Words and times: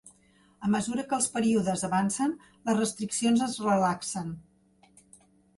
A 0.67 0.69
mesura 0.75 1.03
que 1.11 1.15
els 1.17 1.27
períodes 1.35 1.83
avancen, 1.89 2.33
les 2.71 2.79
restriccions 2.79 3.45
es 3.49 3.59
relaxen. 3.69 4.33